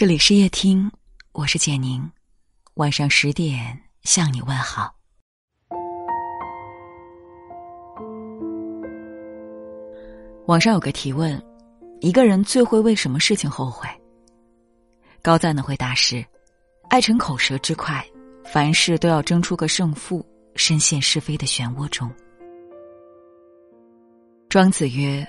[0.00, 0.90] 这里是夜听，
[1.32, 2.10] 我是简宁。
[2.76, 4.94] 晚上十点向你问好。
[10.46, 11.38] 网上有个提问：
[12.00, 13.86] 一个人最会为什么事情后悔？
[15.20, 16.24] 高赞的回答是：
[16.88, 18.02] 爱逞口舌之快，
[18.42, 20.24] 凡事都要争出个胜负，
[20.56, 22.10] 深陷是非的漩涡中。
[24.48, 25.28] 庄子曰：“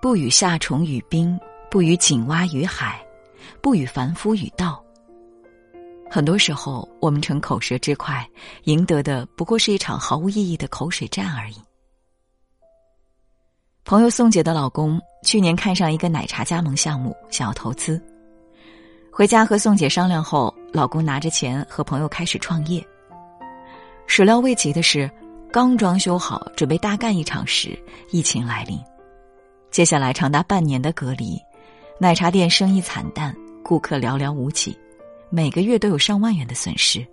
[0.00, 1.36] 不与夏虫语冰，
[1.68, 3.04] 不与井蛙语海。”
[3.60, 4.82] 不与凡夫与道。
[6.10, 8.28] 很多时候，我们逞口舌之快，
[8.64, 11.56] 赢得的不过是一场毫无意义的口水战而已。
[13.84, 18.00] 朋友宋姐的老公去年看上一个奶茶加盟项目，想要投资，
[19.10, 22.86] 回家和宋姐商量后，老公拿着钱和朋友开始创业。
[24.06, 25.10] 始料未及的是，
[25.50, 27.76] 刚装修好，准备大干一场时，
[28.10, 28.78] 疫情来临，
[29.70, 31.40] 接下来长达半年的隔离，
[32.02, 33.32] 奶茶店生意惨淡。
[33.62, 34.76] 顾客寥寥无几，
[35.30, 37.06] 每个月都有上万元的损失。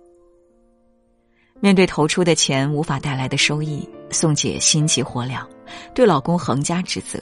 [1.60, 5.46] 面对投出的钱无法带来的收益，宋姐心急火燎，
[5.94, 7.20] 对老公横加指责。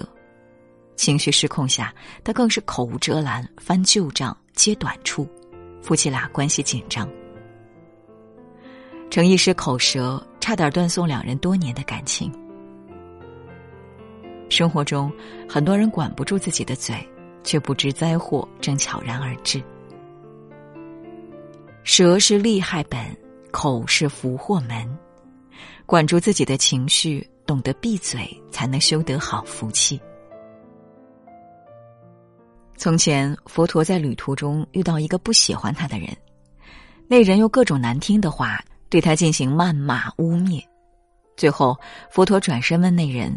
[0.96, 5.28] 情绪失控下，她更是口无遮拦，翻旧账，揭短处，
[5.82, 7.06] 夫妻俩关系紧张。
[9.10, 12.32] 逞一时口舌，差点断送两人多年的感情。
[14.48, 15.12] 生活中，
[15.46, 16.96] 很多人管不住自己的嘴。
[17.48, 19.62] 却不知灾祸正悄然而至。
[21.82, 23.00] 舌是利害本，
[23.50, 24.98] 口是福祸门。
[25.86, 29.98] 管住自己的情绪，懂得闭嘴，才能修得好福气。
[32.76, 36.14] 从前，佛陀在旅途中遇到一个不喜欢他的人，
[37.06, 40.62] 那人用各种难听的话对他进行谩骂污蔑。
[41.34, 41.74] 最后，
[42.10, 43.34] 佛陀转身问那人：“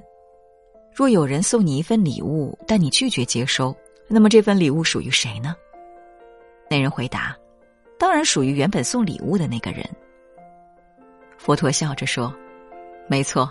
[0.93, 3.73] 若有人送你一份礼物，但你拒绝接收。”
[4.13, 5.55] 那么这份礼物属于谁呢？
[6.69, 7.33] 那人回答
[7.97, 9.89] ：“当然属于原本送礼物的那个人。”
[11.39, 12.35] 佛陀笑着说
[13.07, 13.49] ：“没错，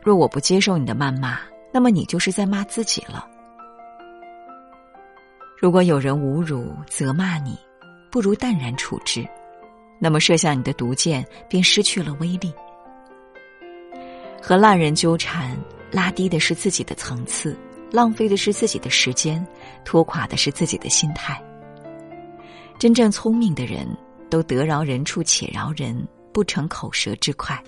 [0.00, 1.40] 若我不接受你的谩骂，
[1.72, 3.28] 那么你就是在骂自己了。
[5.58, 7.58] 如果有人侮辱、责骂你，
[8.12, 9.26] 不如淡然处之，
[9.98, 12.54] 那么射向你的毒箭便失去了威力。
[14.40, 15.58] 和烂人纠缠，
[15.90, 17.58] 拉低的是自己的层次。”
[17.90, 19.44] 浪费的是自己的时间，
[19.84, 21.42] 拖垮的是自己的心态。
[22.78, 23.86] 真正聪明的人
[24.30, 27.62] 都得饶人处且饶人，不逞口舌之快。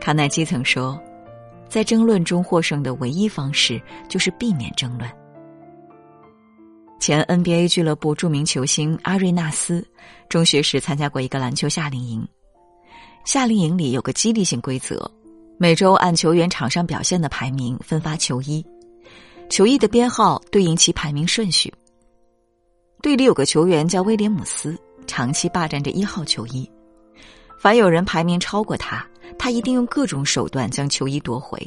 [0.00, 1.00] 卡耐基曾说，
[1.68, 5.10] 在争论中获胜的唯一方式就是避免争论。
[6.98, 9.86] 前 NBA 俱乐部著名球星阿瑞纳斯，
[10.28, 12.26] 中学时参加过一个篮球夏令营，
[13.24, 15.08] 夏令营里有个激励性规则。
[15.58, 18.64] 每周按球员场上表现的排名分发球衣，
[19.48, 21.72] 球衣的编号对应其排名顺序。
[23.00, 26.70] 队里有个球员叫威廉姆斯，长期霸占着一号球衣。
[27.58, 29.06] 凡有人排名超过他，
[29.38, 31.58] 他一定用各种手段将球衣夺回。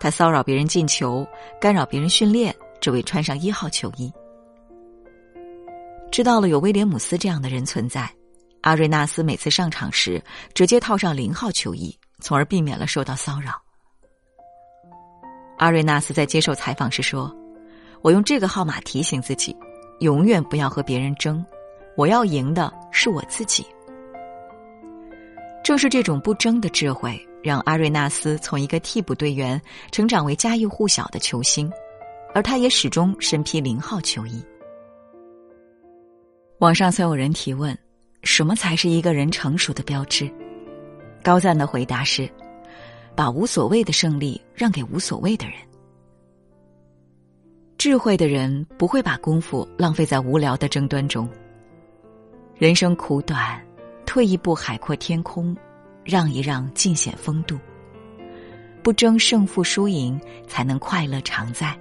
[0.00, 1.26] 他骚扰别人进球，
[1.60, 4.10] 干扰别人训练，只为穿上一号球衣。
[6.10, 8.10] 知道了有威廉姆斯这样的人存在，
[8.62, 10.22] 阿瑞纳斯每次上场时
[10.54, 11.94] 直接套上零号球衣。
[12.20, 13.60] 从而避免了受到骚扰。
[15.58, 17.34] 阿瑞纳斯在接受采访时说
[18.02, 19.56] ：“我用这个号码提醒自己，
[20.00, 21.44] 永远不要和别人争，
[21.96, 23.66] 我要赢的是我自己。”
[25.64, 29.60] 正是这种不争的智慧，让阿瑞纳斯从一个替补队员
[29.90, 31.70] 成长为家喻户晓的球星，
[32.34, 34.44] 而他也始终身披零号球衣。
[36.60, 37.76] 网上曾有人提问
[38.22, 40.30] ：“什么才是一个人成熟的标志？”
[41.26, 42.30] 高赞的回答是：
[43.16, 45.56] 把无所谓的胜利让给无所谓的人。
[47.76, 51.28] 智慧的人不会把功夫浪费在无聊的争端中。
[52.54, 53.60] 人生苦短，
[54.06, 55.56] 退一步海阔天空，
[56.04, 57.58] 让一让尽显风度。
[58.80, 61.76] 不争胜负输赢，才能快乐常在。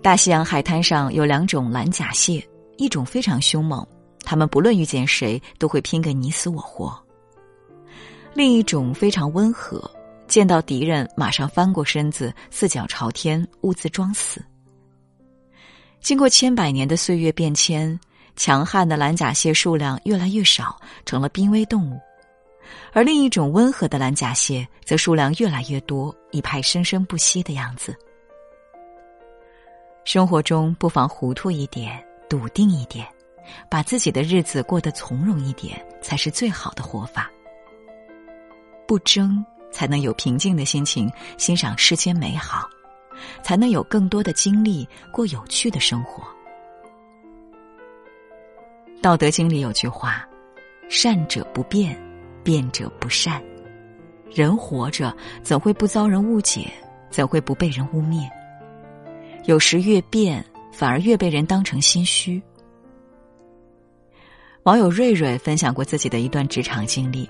[0.00, 2.40] 大西洋海滩上有两种蓝甲蟹，
[2.76, 3.84] 一种非常凶猛。
[4.24, 6.96] 他们不论遇见谁，都会拼个你死我活。
[8.32, 9.88] 另一种非常温和，
[10.26, 14.44] 见到敌人马上翻过身子，四脚朝天，兀自装死。
[16.00, 17.98] 经过千百年的岁月变迁，
[18.34, 20.76] 强悍的蓝甲蟹数量越来越少，
[21.06, 21.96] 成了濒危动物；
[22.92, 27.96] 而另一种温和的蓝甲蟹，则数量越来越多，一派生生不息的样子。
[30.04, 33.06] 生活中不妨糊涂一点，笃定一点。
[33.68, 37.30] 把自己的日子过得从容一点，才是最好的活法。
[38.86, 42.68] 不争，才能有平静的心情欣赏世间美好；
[43.42, 46.22] 才能有更多的精力过有趣的生活。
[49.00, 50.26] 《道德经》里有句话
[50.88, 52.00] ：“善者不变，
[52.42, 53.42] 变者不善。”
[54.32, 56.70] 人活着怎会不遭人误解？
[57.10, 58.28] 怎会不被人污蔑？
[59.44, 62.42] 有时越变，反而越被人当成心虚。
[64.64, 67.28] 网友瑞瑞分享过自己的一段职场经历，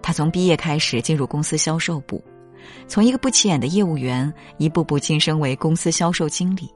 [0.00, 2.24] 他从毕业开始进入公司销售部，
[2.88, 6.66] 从一个不起眼的业务员一步步晋升为公司销售经理。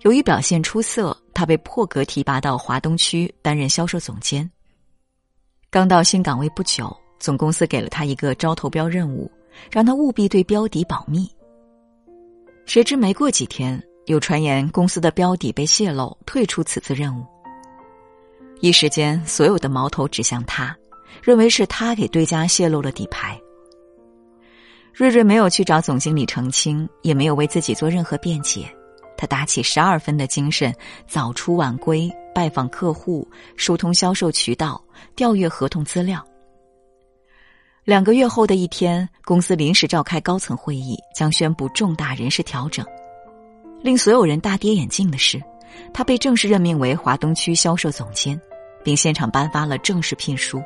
[0.00, 4.50] 由于表现出色，他被破格提拔到华东区担任销售总监。
[5.68, 9.30] 刚到新岗位不久，总公司给了他一个招投标任务，
[9.70, 11.30] 让他务必对标底保密。
[12.64, 17.26] 谁知没过几天，有传言公司的标底被泄露，退出此次任务。
[18.64, 20.74] 一时间，所有的矛头指向他，
[21.22, 23.38] 认为是他给对家泄露了底牌。
[24.94, 28.66] 瑞瑞没有去找总经理澄清，也没有为自己做任何辩解。
[29.18, 30.74] 他打起十二分的精神，
[31.06, 34.82] 早出晚归，拜访客户，疏通销售渠道，
[35.14, 36.26] 调阅合同资料。
[37.84, 42.82] 两个月后的一天，公司临时召开高层会议，将宣布重大人事调整。
[43.82, 45.38] 令所有人大跌眼镜的是，
[45.92, 48.40] 他被正式任命为华东区销售总监，
[48.84, 50.62] 并现场颁发了正式聘书。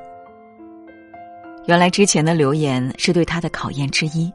[1.66, 4.30] 原来之前的留言是对他的考验之一。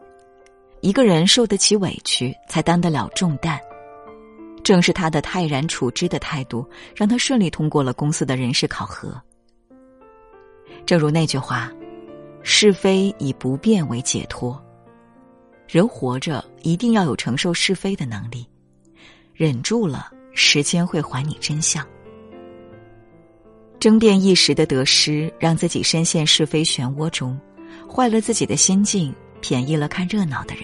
[0.82, 3.60] 一个人受得起委屈，才担得了重担。
[4.64, 9.22] 正是他的泰然处之的态度，让他顺利通过了公司的人事考核。
[10.86, 11.72] 正如那句话。
[12.46, 14.62] 是非以不变为解脱。
[15.66, 18.46] 人活着一定要有承受是非的能力，
[19.34, 21.88] 忍住了，时间会还你真相。
[23.84, 27.38] 争辩一时的得失，让自己深陷是非漩涡中，
[27.86, 30.64] 坏了自己的心境，便宜了看热闹的人。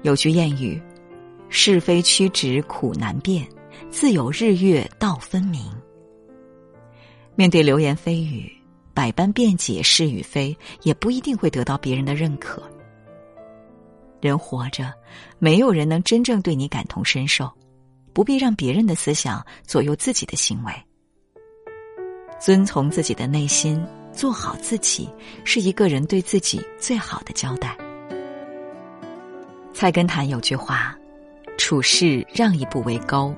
[0.00, 0.80] 有句谚语
[1.50, 3.46] ：“是非曲直苦难辨，
[3.90, 5.62] 自有日月道分明。”
[7.36, 8.50] 面对流言蜚语。
[8.94, 12.62] 百般辩解是与非，也不一定会得到别人的认可。
[14.22, 14.90] 人活着，
[15.38, 17.52] 没有人能真正对你感同身受，
[18.14, 20.72] 不必让别人的思想左右自己的行为。
[22.44, 23.80] 遵从自己的内心，
[24.12, 25.08] 做好自己，
[25.44, 27.76] 是一个人对自己最好的交代。
[29.72, 30.98] 菜根谭有句话
[31.56, 33.32] ：“处事让一步为高，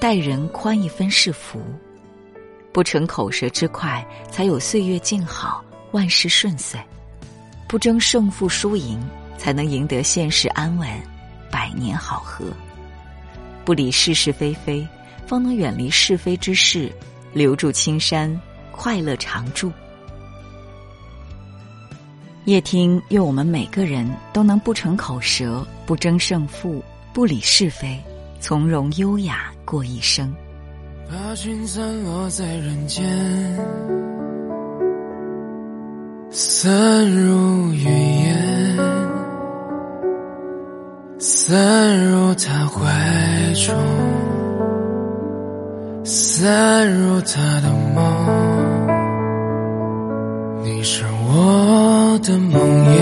[0.00, 1.60] 待人宽一分是福。”
[2.72, 6.80] 不逞口舌之快，才有岁月静好，万事顺遂；
[7.68, 8.98] 不争胜负输赢，
[9.36, 10.88] 才能赢得现世安稳，
[11.50, 12.46] 百年好合；
[13.66, 14.88] 不理是是非非，
[15.26, 16.90] 方能远离是非之事，
[17.32, 18.40] 留住青山，
[18.70, 19.70] 快乐常驻。
[22.46, 26.82] 叶听愿我们每个人都能不逞口舌，不争胜负，
[27.12, 27.98] 不理是非，
[28.40, 30.32] 从容优雅过一生。
[31.08, 33.04] 把心散落在人间，
[36.30, 38.76] 散入云烟，
[41.18, 43.76] 散入他怀中，
[46.12, 48.02] 散入他的梦。
[50.64, 52.98] 你是我的梦魇，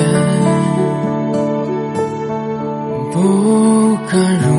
[3.11, 4.58] 不敢入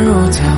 [0.00, 0.57] 如此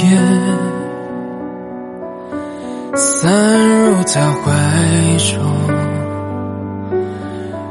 [0.00, 0.16] 天，
[2.94, 4.46] 散入他怀
[5.18, 5.28] 中。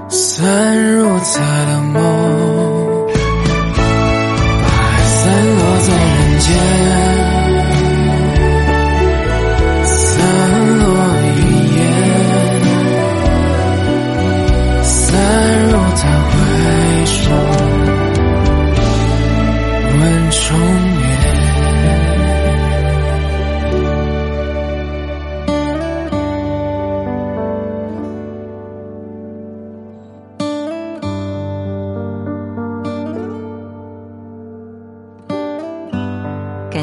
[0.10, 1.96] 散入他的梦，
[4.66, 5.16] 爱散
[5.56, 6.48] 落在人间，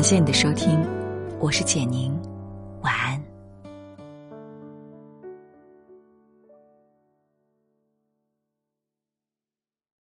[0.04, 0.78] 感谢你的收听，
[1.40, 2.14] 我是简宁。